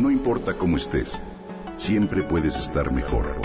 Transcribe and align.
No 0.00 0.10
importa 0.10 0.56
cómo 0.56 0.78
estés, 0.78 1.20
siempre 1.76 2.22
puedes 2.22 2.56
estar 2.56 2.90
mejor. 2.90 3.36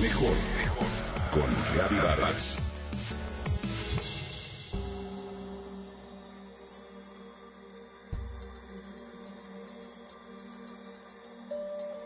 Mejor, 0.00 0.30
mejor. 0.56 0.86
Con 1.32 1.42
Reavivadas. 1.74 2.58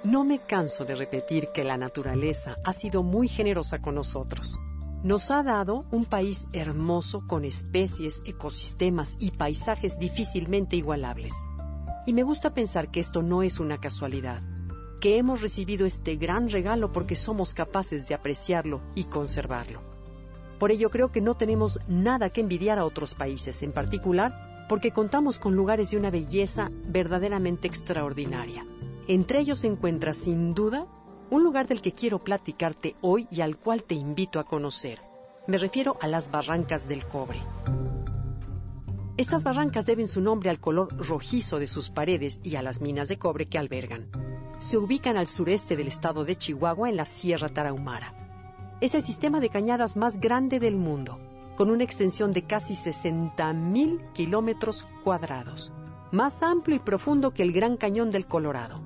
No 0.03 0.25
me 0.25 0.39
canso 0.39 0.87
de 0.87 0.95
repetir 0.95 1.49
que 1.53 1.63
la 1.63 1.77
naturaleza 1.77 2.57
ha 2.65 2.73
sido 2.73 3.03
muy 3.03 3.29
generosa 3.29 3.83
con 3.83 3.97
nosotros. 3.97 4.59
Nos 5.03 5.31
ha 5.31 5.43
dado 5.43 5.85
un 5.91 6.07
país 6.07 6.47
hermoso 6.55 7.27
con 7.27 7.45
especies, 7.45 8.23
ecosistemas 8.25 9.19
y 9.21 9.33
paisajes 9.33 9.99
difícilmente 9.99 10.77
igualables. 10.77 11.35
Y 12.11 12.13
me 12.13 12.25
gusta 12.25 12.53
pensar 12.53 12.91
que 12.91 12.99
esto 12.99 13.23
no 13.23 13.45
es 13.45 13.61
una 13.61 13.79
casualidad, 13.79 14.43
que 15.01 15.17
hemos 15.17 15.43
recibido 15.43 15.87
este 15.87 16.17
gran 16.17 16.49
regalo 16.49 16.91
porque 16.91 17.15
somos 17.15 17.55
capaces 17.55 18.09
de 18.09 18.17
apreciarlo 18.17 18.81
y 18.97 19.05
conservarlo. 19.05 19.81
Por 20.59 20.73
ello 20.73 20.91
creo 20.91 21.13
que 21.13 21.21
no 21.21 21.37
tenemos 21.37 21.79
nada 21.87 22.29
que 22.31 22.41
envidiar 22.41 22.81
a 22.81 22.85
otros 22.85 23.15
países, 23.15 23.63
en 23.63 23.71
particular 23.71 24.67
porque 24.69 24.91
contamos 24.91 25.39
con 25.39 25.55
lugares 25.55 25.93
de 25.93 25.99
una 25.99 26.11
belleza 26.11 26.73
verdaderamente 26.85 27.69
extraordinaria. 27.69 28.67
Entre 29.07 29.39
ellos 29.39 29.61
se 29.61 29.69
encuentra, 29.69 30.13
sin 30.13 30.53
duda, 30.53 30.89
un 31.31 31.45
lugar 31.45 31.69
del 31.69 31.81
que 31.81 31.93
quiero 31.93 32.19
platicarte 32.25 32.97
hoy 33.03 33.29
y 33.31 33.43
al 33.43 33.57
cual 33.57 33.85
te 33.85 33.95
invito 33.95 34.41
a 34.41 34.49
conocer. 34.49 34.99
Me 35.47 35.59
refiero 35.59 35.97
a 36.01 36.09
las 36.09 36.33
Barrancas 36.33 36.89
del 36.89 37.07
Cobre. 37.07 37.39
Estas 39.21 39.45
barrancas 39.45 39.85
deben 39.85 40.09
su 40.09 40.23
nombre 40.23 40.49
al 40.49 40.61
color 40.61 40.97
rojizo 40.97 41.59
de 41.59 41.69
sus 41.69 41.91
paredes 41.91 42.41
y 42.43 42.57
a 42.57 42.63
las 42.63 42.81
minas 42.81 43.09
de 43.09 43.19
cobre 43.19 43.45
que 43.45 43.59
albergan. 43.59 44.09
Se 44.57 44.79
ubican 44.79 45.19
al 45.19 45.27
sureste 45.27 45.77
del 45.77 45.89
estado 45.89 46.25
de 46.25 46.37
Chihuahua 46.37 46.89
en 46.89 46.97
la 46.97 47.05
Sierra 47.05 47.51
Tarahumara. 47.51 48.79
Es 48.81 48.95
el 48.95 49.03
sistema 49.03 49.41
de 49.41 49.51
cañadas 49.51 49.99
más 49.99 50.21
grande 50.21 50.59
del 50.59 50.77
mundo, 50.77 51.21
con 51.55 51.71
una 51.71 51.85
extensión 51.85 52.33
de 52.33 52.47
casi 52.47 52.73
60.000 52.73 54.11
kilómetros 54.13 54.89
cuadrados, 55.05 55.71
más 56.13 56.43
amplio 56.43 56.77
y 56.77 56.79
profundo 56.79 57.35
que 57.35 57.43
el 57.43 57.53
Gran 57.53 57.77
Cañón 57.77 58.11
del 58.11 58.25
Colorado 58.25 58.81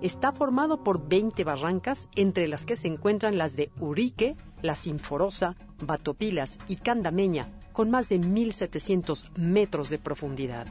está 0.00 0.30
formado 0.30 0.84
por 0.84 1.08
20 1.08 1.42
barrancas, 1.42 2.08
entre 2.14 2.46
las 2.46 2.66
que 2.66 2.76
se 2.76 2.86
encuentran 2.86 3.36
las 3.36 3.56
de 3.56 3.72
Urique, 3.80 4.36
La 4.60 4.76
Sinforosa, 4.76 5.56
Batopilas 5.80 6.60
y 6.68 6.76
Candameña, 6.76 7.48
con 7.72 7.90
más 7.90 8.08
de 8.08 8.20
1.700 8.20 9.36
metros 9.36 9.90
de 9.90 9.98
profundidad. 9.98 10.66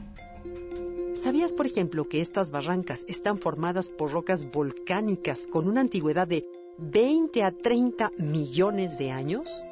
¿Sabías, 1.14 1.52
por 1.52 1.66
ejemplo, 1.66 2.08
que 2.08 2.20
estas 2.20 2.50
barrancas 2.50 3.04
están 3.06 3.38
formadas 3.38 3.90
por 3.90 4.12
rocas 4.12 4.50
volcánicas 4.50 5.46
con 5.46 5.68
una 5.68 5.82
antigüedad 5.82 6.26
de 6.26 6.46
20 6.78 7.42
a 7.42 7.52
30 7.52 8.12
millones 8.18 8.98
de 8.98 9.10
años? 9.10 9.64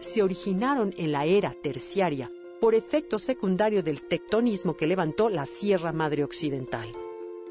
Se 0.00 0.22
originaron 0.22 0.92
en 0.98 1.12
la 1.12 1.24
era 1.24 1.56
terciaria 1.62 2.30
por 2.60 2.74
efecto 2.74 3.18
secundario 3.18 3.82
del 3.82 4.02
tectonismo 4.02 4.76
que 4.76 4.86
levantó 4.86 5.28
la 5.28 5.46
Sierra 5.46 5.92
Madre 5.92 6.24
Occidental. 6.24 6.92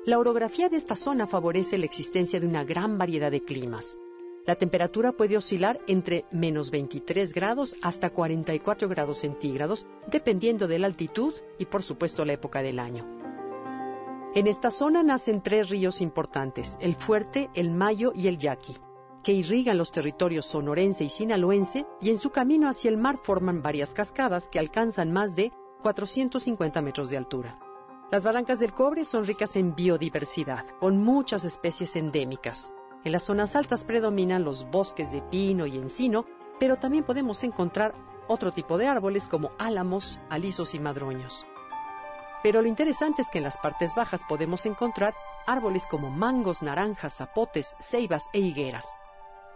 La 0.06 0.18
orografía 0.20 0.70
de 0.70 0.78
esta 0.78 0.96
zona 0.96 1.28
favorece 1.28 1.78
la 1.78 1.86
existencia 1.86 2.40
de 2.40 2.48
una 2.48 2.64
gran 2.64 2.98
variedad 2.98 3.30
de 3.30 3.42
climas. 3.42 3.98
La 4.46 4.56
temperatura 4.56 5.12
puede 5.12 5.38
oscilar 5.38 5.80
entre 5.88 6.26
menos 6.32 6.72
23 6.72 7.32
grados 7.34 7.76
hasta 7.84 8.10
44 8.10 8.90
grados 8.90 9.20
centígrados, 9.20 9.86
dependiendo 10.08 10.68
de 10.68 10.80
la 10.80 10.88
altitud 10.88 11.34
y 11.60 11.66
por 11.66 11.84
supuesto 11.84 12.26
la 12.26 12.34
época 12.34 12.64
del 12.64 12.80
año. 12.80 13.06
En 14.34 14.48
esta 14.48 14.72
zona 14.72 15.04
nacen 15.04 15.42
tres 15.44 15.70
ríos 15.70 16.02
importantes, 16.02 16.78
el 16.82 16.96
Fuerte, 16.96 17.50
el 17.54 17.70
Mayo 17.70 18.14
y 18.16 18.28
el 18.28 18.38
Yaqui, 18.38 18.78
que 19.24 19.34
irrigan 19.34 19.78
los 19.78 19.92
territorios 19.92 20.48
sonorense 20.48 21.04
y 21.04 21.10
sinaloense 21.10 21.86
y 22.00 22.10
en 22.10 22.18
su 22.18 22.32
camino 22.32 22.68
hacia 22.68 22.90
el 22.90 22.98
mar 22.98 23.20
forman 23.22 23.62
varias 23.62 23.94
cascadas 23.94 24.50
que 24.50 24.58
alcanzan 24.58 25.12
más 25.12 25.36
de 25.36 25.52
450 25.84 26.82
metros 26.82 27.10
de 27.10 27.18
altura. 27.18 27.60
Las 28.12 28.24
barrancas 28.24 28.60
del 28.60 28.74
cobre 28.74 29.06
son 29.06 29.26
ricas 29.26 29.56
en 29.56 29.76
biodiversidad, 29.76 30.66
con 30.80 30.98
muchas 30.98 31.46
especies 31.46 31.96
endémicas. 31.96 32.74
En 33.04 33.12
las 33.12 33.24
zonas 33.24 33.56
altas 33.56 33.84
predominan 33.84 34.44
los 34.44 34.70
bosques 34.70 35.12
de 35.12 35.22
pino 35.22 35.66
y 35.66 35.78
encino, 35.78 36.26
pero 36.60 36.78
también 36.78 37.04
podemos 37.04 37.44
encontrar 37.44 37.96
otro 38.28 38.52
tipo 38.52 38.78
de 38.78 38.88
árboles 38.88 39.28
como 39.28 39.52
álamos, 39.58 40.20
alisos 40.30 40.76
y 40.76 40.80
madroños. 40.80 41.48
Pero 42.44 42.62
lo 42.62 42.68
interesante 42.68 43.22
es 43.22 43.30
que 43.30 43.40
en 43.40 43.44
las 43.44 43.58
partes 43.58 43.96
bajas 43.96 44.24
podemos 44.24 44.66
encontrar 44.66 45.16
árboles 45.48 45.88
como 45.88 46.10
mangos, 46.10 46.62
naranjas, 46.62 47.18
zapotes, 47.18 47.76
ceibas 47.80 48.30
e 48.34 48.40
higueras. 48.40 48.98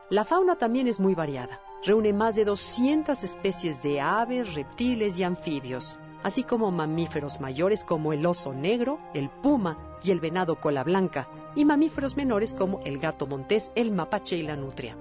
La 0.09 0.23
fauna 0.23 0.55
también 0.55 0.87
es 0.87 0.99
muy 0.99 1.15
variada. 1.15 1.59
Reúne 1.83 2.13
más 2.13 2.35
de 2.35 2.45
200 2.45 3.23
especies 3.23 3.81
de 3.81 4.01
aves, 4.01 4.55
reptiles 4.55 5.19
y 5.19 5.23
anfibios, 5.23 5.99
así 6.23 6.43
como 6.43 6.71
mamíferos 6.71 7.39
mayores 7.39 7.83
como 7.85 8.13
el 8.13 8.25
oso 8.25 8.53
negro, 8.53 8.99
el 9.13 9.29
puma 9.29 9.77
y 10.03 10.11
el 10.11 10.19
venado 10.19 10.59
cola 10.59 10.83
blanca, 10.83 11.27
y 11.55 11.65
mamíferos 11.65 12.17
menores 12.17 12.53
como 12.53 12.79
el 12.81 12.99
gato 12.99 13.27
montés, 13.27 13.71
el 13.75 13.91
mapache 13.91 14.35
y 14.35 14.43
la 14.43 14.55
nutria. 14.55 14.97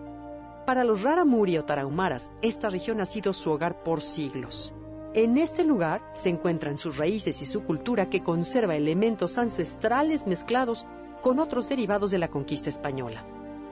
Para 0.67 0.85
los 0.85 1.03
raramuri 1.03 1.59
o 1.59 1.65
tarahumaras, 1.65 2.33
esta 2.41 2.71
región 2.71 3.01
ha 3.01 3.07
sido 3.07 3.33
su 3.33 3.51
hogar 3.51 3.83
por 3.83 4.01
siglos. 4.01 4.73
En 5.13 5.37
este 5.39 5.63
lugar 5.63 6.03
se 6.15 6.31
encuentran 6.31 6.79
sus 6.79 6.97
raíces 6.97 7.43
y 7.43 7.45
su 7.45 7.63
cultura 7.63 8.09
que 8.09 8.23
conserva 8.23 8.75
elementos 8.75 9.39
ancestrales 9.39 10.27
mezclados 10.27 10.87
con 11.23 11.39
otros 11.39 11.69
derivados 11.69 12.11
de 12.11 12.19
la 12.19 12.29
conquista 12.29 12.71
española. 12.71 13.25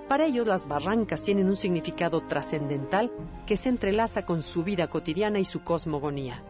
Para 0.08 0.26
ellos 0.26 0.46
las 0.46 0.68
barrancas 0.68 1.22
tienen 1.22 1.48
un 1.48 1.56
significado 1.56 2.20
trascendental 2.20 3.10
que 3.46 3.56
se 3.56 3.70
entrelaza 3.70 4.26
con 4.26 4.42
su 4.42 4.62
vida 4.62 4.88
cotidiana 4.88 5.40
y 5.40 5.44
su 5.44 5.64
cosmogonía. 5.64 6.42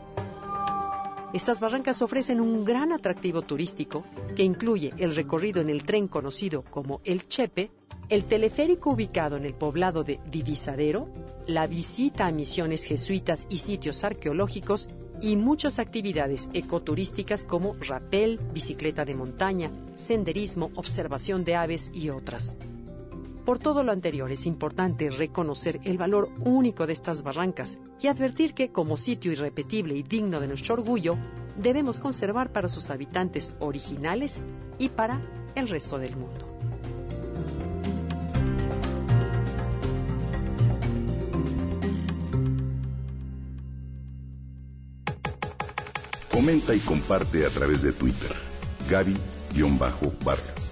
Estas 1.32 1.60
barrancas 1.60 2.02
ofrecen 2.02 2.42
un 2.42 2.62
gran 2.62 2.92
atractivo 2.92 3.40
turístico 3.40 4.04
que 4.36 4.42
incluye 4.42 4.92
el 4.98 5.14
recorrido 5.14 5.62
en 5.62 5.70
el 5.70 5.82
tren 5.84 6.06
conocido 6.06 6.62
como 6.62 7.00
el 7.04 7.26
Chepe, 7.26 7.70
el 8.10 8.24
teleférico 8.24 8.90
ubicado 8.90 9.38
en 9.38 9.46
el 9.46 9.54
poblado 9.54 10.04
de 10.04 10.20
Divisadero, 10.30 11.08
la 11.46 11.66
visita 11.66 12.26
a 12.26 12.32
misiones 12.32 12.84
jesuitas 12.84 13.46
y 13.48 13.58
sitios 13.58 14.04
arqueológicos 14.04 14.90
y 15.22 15.36
muchas 15.36 15.78
actividades 15.78 16.50
ecoturísticas 16.52 17.46
como 17.46 17.76
rapel, 17.80 18.38
bicicleta 18.52 19.06
de 19.06 19.14
montaña, 19.14 19.70
senderismo, 19.94 20.70
observación 20.74 21.44
de 21.44 21.56
aves 21.56 21.90
y 21.94 22.10
otras. 22.10 22.58
Por 23.44 23.58
todo 23.58 23.82
lo 23.82 23.90
anterior 23.90 24.30
es 24.30 24.46
importante 24.46 25.10
reconocer 25.10 25.80
el 25.82 25.98
valor 25.98 26.30
único 26.44 26.86
de 26.86 26.92
estas 26.92 27.24
barrancas 27.24 27.76
y 28.00 28.06
advertir 28.06 28.54
que 28.54 28.70
como 28.70 28.96
sitio 28.96 29.32
irrepetible 29.32 29.96
y 29.96 30.04
digno 30.04 30.38
de 30.38 30.46
nuestro 30.46 30.74
orgullo, 30.74 31.18
debemos 31.56 31.98
conservar 31.98 32.52
para 32.52 32.68
sus 32.68 32.90
habitantes 32.90 33.52
originales 33.58 34.40
y 34.78 34.90
para 34.90 35.20
el 35.56 35.68
resto 35.68 35.98
del 35.98 36.16
mundo. 36.16 36.48
Comenta 46.30 46.74
y 46.74 46.78
comparte 46.80 47.44
a 47.44 47.50
través 47.50 47.82
de 47.82 47.92
Twitter. 47.92 48.34
Gaby-Vargas. 48.88 50.71